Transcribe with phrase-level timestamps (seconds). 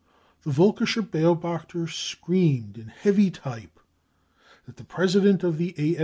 [0.41, 3.79] The Volkischer Beobachter screamed in heavy type
[4.65, 5.99] that the president of the A.